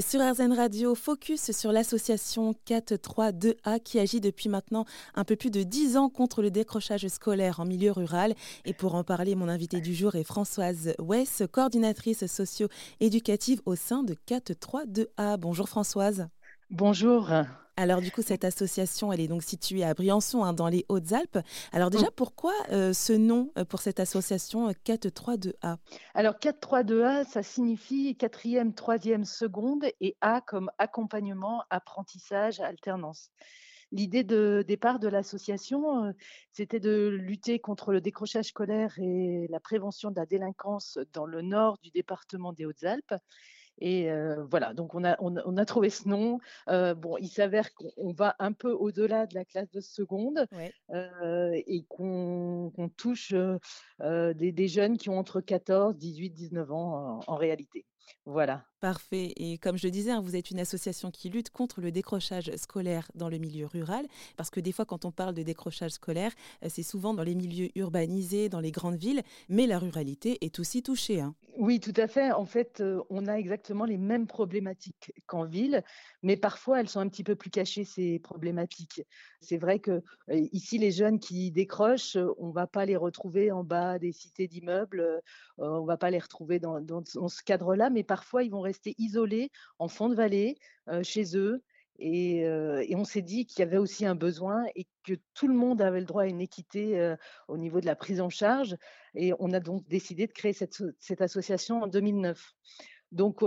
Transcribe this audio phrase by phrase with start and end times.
[0.00, 5.62] Sur RZN Radio, focus sur l'association 432A qui agit depuis maintenant un peu plus de
[5.62, 8.34] 10 ans contre le décrochage scolaire en milieu rural.
[8.64, 14.02] Et pour en parler, mon invité du jour est Françoise Wess, coordinatrice socio-éducative au sein
[14.02, 15.36] de 432A.
[15.38, 16.26] Bonjour Françoise.
[16.70, 17.30] Bonjour.
[17.76, 21.38] Alors du coup, cette association, elle est donc située à Briançon, hein, dans les Hautes-Alpes.
[21.72, 22.14] Alors déjà, oh.
[22.14, 25.76] pourquoi euh, ce nom euh, pour cette association 432A euh,
[26.14, 33.30] Alors 432A, ça signifie quatrième, troisième, seconde et A comme accompagnement, apprentissage, alternance.
[33.90, 36.14] L'idée de départ de l'association,
[36.52, 41.42] c'était de lutter contre le décrochage scolaire et la prévention de la délinquance dans le
[41.42, 43.14] nord du département des Hautes-Alpes.
[43.78, 44.08] Et
[44.50, 46.38] voilà, donc on a, on, a trouvé ce nom.
[46.66, 50.46] bon, il s'avère qu'on va un peu au-delà de la classe de seconde
[50.92, 53.34] et qu'on touche
[54.00, 57.84] des, des, jeunes qui ont entre 14, 18, 19 ans en réalité.
[58.26, 58.64] Voilà.
[58.84, 59.32] Parfait.
[59.36, 62.54] Et comme je le disais, hein, vous êtes une association qui lutte contre le décrochage
[62.56, 64.04] scolaire dans le milieu rural,
[64.36, 66.32] parce que des fois, quand on parle de décrochage scolaire,
[66.62, 70.58] euh, c'est souvent dans les milieux urbanisés, dans les grandes villes, mais la ruralité est
[70.58, 71.22] aussi touchée.
[71.22, 71.34] Hein.
[71.56, 72.32] Oui, tout à fait.
[72.32, 75.82] En fait, euh, on a exactement les mêmes problématiques qu'en ville,
[76.22, 79.00] mais parfois elles sont un petit peu plus cachées, ces problématiques.
[79.40, 83.50] C'est vrai que euh, ici, les jeunes qui décrochent, on ne va pas les retrouver
[83.50, 85.22] en bas des cités d'immeubles,
[85.56, 88.73] on ne va pas les retrouver dans, dans ce cadre-là, mais parfois ils vont rester
[88.98, 90.56] isolés en fond de vallée,
[91.02, 91.62] chez eux.
[91.98, 92.44] Et,
[92.94, 96.00] on s'est dit qu'il y avait aussi un besoin et que tout le monde avait
[96.00, 97.14] le droit à une équité
[97.48, 98.76] au niveau de la prise en charge.
[99.14, 102.54] Et on a donc décidé de créer cette, cette association en 2009.
[103.14, 103.44] Donc,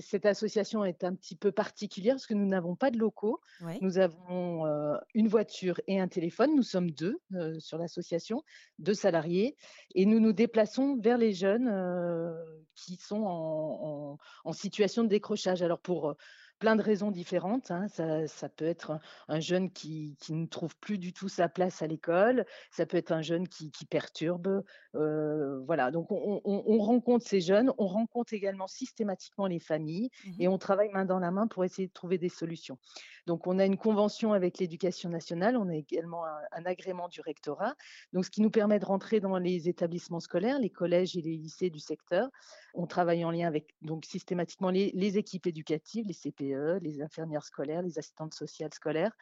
[0.00, 3.38] cette association est un petit peu particulière parce que nous n'avons pas de locaux.
[3.82, 4.64] Nous avons
[5.12, 6.56] une voiture et un téléphone.
[6.56, 7.20] Nous sommes deux
[7.58, 8.42] sur l'association,
[8.78, 9.56] deux salariés.
[9.94, 11.70] Et nous nous déplaçons vers les jeunes
[12.74, 15.60] qui sont en, en, situation de décrochage.
[15.60, 16.16] Alors, pour
[16.64, 17.70] plein de raisons différentes.
[17.70, 17.88] Hein.
[17.88, 18.98] Ça, peut être
[19.28, 22.46] un, jeune qui, ne trouve plus du tout sa place à l'école.
[22.70, 24.64] Ça peut être un jeune qui, perturbe.
[24.94, 25.90] Euh, voilà.
[25.90, 27.70] Donc, on, rencontre ces jeunes.
[27.76, 31.66] On rencontre également systématiquement les familles mmh et on travaille main dans la main pour
[31.66, 32.78] essayer de trouver des solutions.
[33.26, 35.58] Donc, on a une convention avec l'éducation nationale.
[35.58, 37.74] On a également un, agrément du rectorat.
[38.14, 41.36] Donc, ce qui nous permet de rentrer dans les établissements scolaires, les collèges et les
[41.36, 42.30] lycées du secteur.
[42.72, 47.44] On travaille en lien avec donc systématiquement les, les équipes éducatives, les CP Les infirmières
[47.44, 49.12] scolaires, les assistantes sociales scolaires,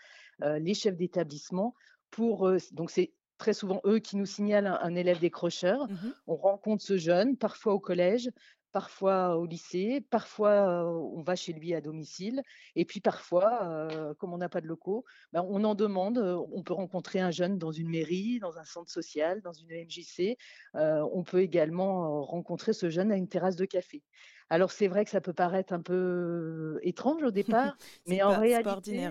[0.42, 1.74] euh, les chefs d'établissement.
[2.10, 5.88] Pour donc c'est très souvent eux qui nous signalent un, élève décrocheur.
[5.88, 8.30] Mmh on rencontre ce jeune, parfois au collège,
[8.70, 12.42] parfois au lycée, parfois on va chez lui à domicile,
[12.76, 13.88] et puis parfois,
[14.18, 16.18] comme on n'a pas de locaux, ben, on en demande.
[16.18, 20.36] On peut rencontrer un jeune dans une mairie, dans un centre social, dans une MJC.
[20.74, 24.02] on peut également rencontrer ce jeune à une terrasse de café.
[24.50, 27.76] Alors c'est vrai que ça peut paraître un peu étrange au départ,
[28.06, 29.08] mais en réalité,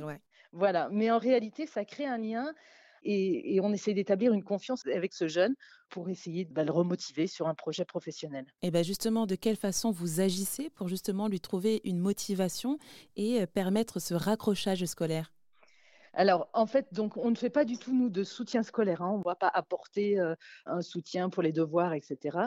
[0.51, 2.53] voilà, mais en réalité, ça crée un lien
[3.03, 5.55] et, on essaie d'établir une confiance avec ce jeune
[5.89, 8.45] pour essayer de bah, le remotiver sur un projet professionnel.
[8.61, 12.77] Et bien justement, de quelle façon vous agissez pour justement lui trouver une motivation
[13.15, 15.31] et permettre ce raccrochage scolaire?
[16.13, 19.01] Alors, en fait, donc, on ne fait pas du tout, nous, de soutien scolaire.
[19.01, 19.11] Hein.
[19.13, 20.19] On ne va pas apporter
[20.65, 22.37] un soutien pour les devoirs, etc.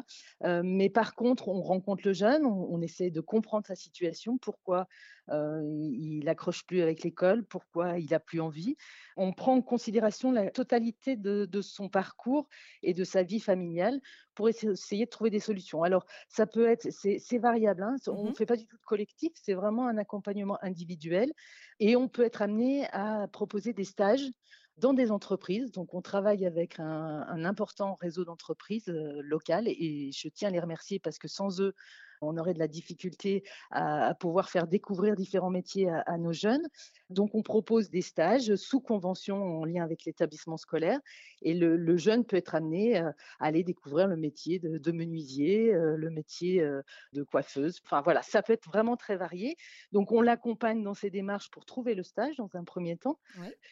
[0.62, 4.86] mais par contre, on rencontre le jeune, on, essaie de comprendre sa situation, pourquoi?
[5.30, 8.76] Il accroche plus avec l'école, pourquoi il n'a plus envie?
[9.16, 12.48] On prend en considération la totalité de, de, son parcours
[12.82, 14.00] et de sa vie familiale
[14.34, 15.82] pour essayer de trouver des solutions.
[15.82, 17.96] Alors, ça peut être, c'est variable, hein.
[18.06, 21.32] mmh on ne fait pas du tout de collectif, c'est vraiment un accompagnement individuel
[21.80, 24.30] et on peut être amené à proposer des stages
[24.76, 25.70] dans des entreprises.
[25.70, 30.98] Donc, on travaille avec un, important réseau d'entreprises locales et je tiens à les remercier
[30.98, 31.74] parce que sans eux,
[32.20, 36.66] on aurait de la difficulté à, pouvoir faire découvrir différents métiers à, nos jeunes.
[37.10, 40.98] Donc, on propose des stages sous convention en lien avec l'établissement scolaire
[41.42, 45.96] et le, jeune peut être amené euh, à aller découvrir le métier de, menuisier, euh,
[45.96, 46.82] le métier euh,
[47.12, 47.80] de coiffeuse.
[47.84, 49.56] Enfin, voilà, ça peut être vraiment très varié.
[49.92, 53.18] Donc, on l'accompagne dans ses démarches pour trouver le stage dans un premier temps.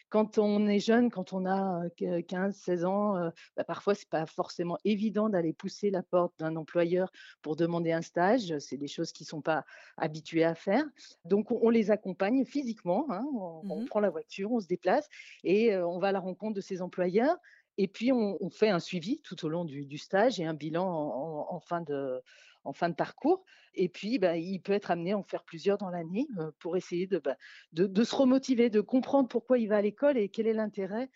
[0.09, 1.81] Quand on est jeune, quand on a
[2.27, 7.11] 15, 16 ans, bah, parfois, c'est pas forcément évident d'aller pousser la porte d'un employeur
[7.41, 9.65] pour demander un stage c'est des choses qui ne sont pas
[9.97, 10.83] habitués à faire.
[11.25, 13.05] Donc, on, les accompagne physiquement.
[13.09, 15.07] Hein, on, mmh prend la voiture, on se déplace
[15.43, 17.37] et on va à la rencontre de ses employeurs.
[17.77, 21.59] Et puis, on, fait un suivi tout au long du, stage et un bilan en,
[21.59, 22.21] fin de,
[22.63, 23.43] en fin de parcours.
[23.75, 26.27] Et puis, bah, il peut être amené à en faire plusieurs dans l'année
[26.59, 27.35] pour essayer bah,
[27.71, 31.09] de, de, se remotiver, de comprendre pourquoi il va à l'école et quel est l'intérêt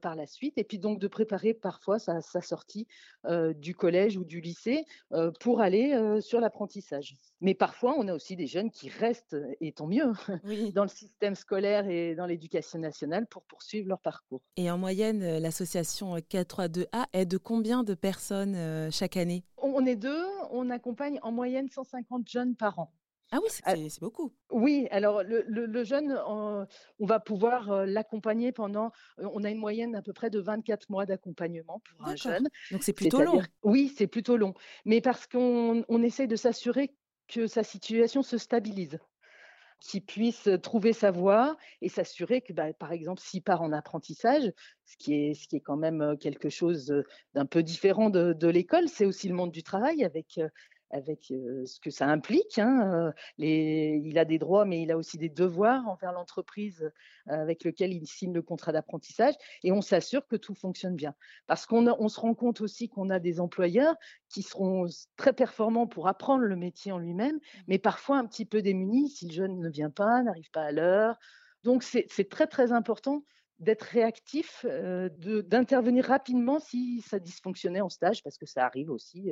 [0.00, 0.58] par la suite.
[0.58, 2.86] Et puis donc de préparer parfois sa, sortie
[3.56, 4.84] du collège ou du lycée
[5.40, 7.16] pour aller sur l'apprentissage.
[7.40, 10.12] Mais parfois, on a aussi des jeunes qui restent, et tant mieux,
[10.74, 14.42] dans le système scolaire et dans l'éducation nationale pour poursuivre leur parcours.
[14.56, 19.44] Et en moyenne, l'association 432A aide combien de personnes chaque année?
[19.56, 22.92] On est deux, on accompagne en moyenne 150 jeunes par an.
[23.32, 23.38] Ah
[23.74, 24.34] oui, c'est beaucoup.
[24.50, 26.66] Oui, alors le, jeune, on,
[27.00, 31.80] va pouvoir l'accompagner pendant, on a une moyenne à peu près de 24 mois d'accompagnement
[31.80, 32.46] pour un jeune.
[32.70, 33.40] Donc c'est plutôt long.
[33.62, 34.52] Oui, c'est plutôt long.
[34.84, 36.94] Mais parce qu'on on essaie de s'assurer
[37.26, 38.98] que sa situation se stabilise
[39.84, 44.52] qu'il puisse trouver sa voie et s'assurer que, bah, par exemple, s'il part en apprentissage,
[44.84, 46.92] ce qui est, qui quand même quelque chose
[47.34, 50.38] d'un peu différent de l'école, c'est aussi le monde du travail avec
[50.92, 51.24] avec
[51.64, 52.58] ce que ça implique.
[52.58, 56.90] Hein, les, il a des droits, mais il a aussi des devoirs envers l'entreprise
[57.26, 59.34] avec lequel il signe le contrat d'apprentissage.
[59.64, 61.14] Et on s'assure que tout fonctionne bien.
[61.46, 63.96] Parce qu'on on se rend compte aussi qu'on a des employeurs
[64.28, 64.86] qui seront
[65.16, 67.60] très performants pour apprendre le métier en lui-même, mmh.
[67.68, 70.72] mais parfois un petit peu démunis si le jeune ne vient pas, n'arrive pas à
[70.72, 71.18] l'heure.
[71.64, 73.24] Donc c'est très très important
[73.62, 79.30] d'être réactif, d'intervenir rapidement si ça dysfonctionnait en stage, parce que ça arrive aussi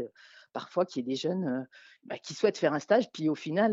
[0.53, 1.67] parfois qu'il y ait des jeunes
[2.05, 3.73] bah, qui souhaitent faire un stage, puis au final,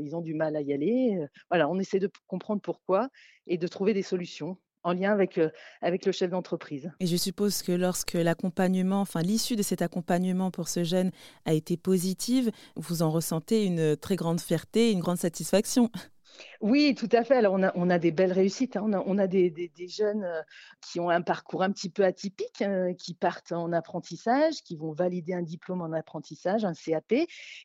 [0.00, 1.18] ils ont du mal à y aller.
[1.50, 3.08] Voilà, on essaie de comprendre pourquoi
[3.46, 5.40] et de trouver des solutions en lien avec,
[5.82, 6.90] avec le chef d'entreprise.
[7.00, 11.10] Et je suppose que lorsque l'accompagnement, enfin l'issue de cet accompagnement pour ce jeune
[11.44, 15.90] a été positive, vous en ressentez une très grande fierté, une grande satisfaction.
[16.60, 17.36] Oui, tout à fait.
[17.36, 18.76] Alors, on a, des belles réussites.
[18.76, 18.90] Hein.
[19.06, 20.42] On, a, des, jeunes euh,
[20.80, 24.92] qui ont un parcours un petit peu atypique, euh, qui partent en apprentissage, qui vont
[24.92, 27.12] valider un diplôme en apprentissage, un CAP,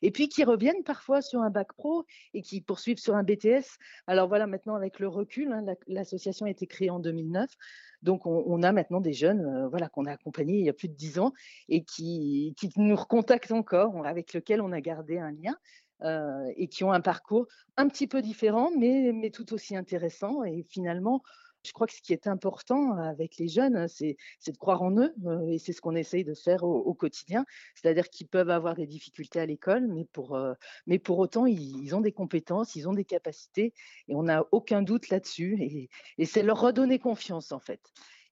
[0.02, 2.04] et puis qui reviennent parfois sur un bac pro
[2.34, 3.78] et qui poursuivent sur un BTS.
[4.06, 7.50] Alors voilà, maintenant avec le recul, hein, l'association a été créée en 2009.
[8.02, 10.88] Donc, on, a maintenant des jeunes euh, voilà, qu'on a accompagnés il y a plus
[10.88, 11.32] de dix ans
[11.70, 15.56] et qui, qui nous recontactent encore, avec lesquels on a gardé un lien.
[16.04, 17.46] Euh, et qui ont un parcours
[17.78, 20.44] un petit peu différent, mais, tout aussi intéressant.
[20.44, 21.22] Et finalement,
[21.64, 24.16] je crois que ce qui est important avec les jeunes, c'est
[24.46, 27.46] de croire en eux, euh, et c'est ce qu'on essaye de faire au, quotidien.
[27.74, 30.52] C'est-à-dire qu'ils peuvent avoir des difficultés à l'école, mais pour, euh,
[31.08, 33.72] autant, ils, ont des compétences, ils ont des capacités,
[34.08, 35.88] et on n'a aucun doute là-dessus.
[36.18, 37.80] Et c'est leur redonner confiance, en fait.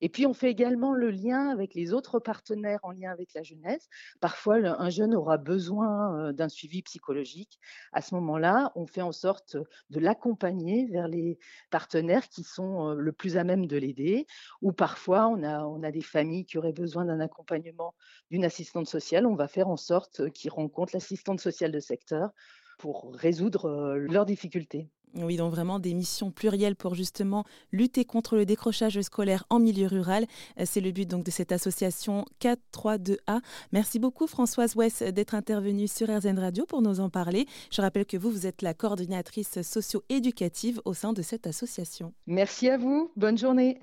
[0.05, 3.45] Et puis, on fait également le lien avec les autres partenaires en lien avec la
[3.45, 3.89] jeunesse.
[4.21, 7.61] Parfois, un jeune aura besoin d'un suivi psychologique.
[7.93, 9.57] À ce moment-là, on fait en sorte
[9.91, 11.39] de l'accompagner vers les
[11.71, 14.27] partenaires qui sont le plus à même de l'aider.
[14.61, 17.95] Ou parfois, on a, des familles qui auraient besoin d'un accompagnement
[18.29, 19.25] d'une assistante sociale.
[19.25, 22.31] On va faire en sorte qu'ils rencontrent l'assistante sociale de secteur
[22.79, 24.91] pour résoudre leurs difficultés.
[25.15, 29.87] Oui, donc vraiment des missions plurielles pour justement lutter contre le décrochage scolaire en milieu
[29.87, 30.27] rural.
[30.59, 33.41] Euh, c'est le but donc de cette association 432A.
[33.73, 37.47] Merci beaucoup Françoise West d'être intervenue sur RZN Radio pour nous en parler.
[37.71, 42.13] Je rappelle que vous, vous êtes la coordinatrice socio-éducative au sein de cette association.
[42.27, 43.11] Merci à vous.
[43.17, 43.81] Bonne journée.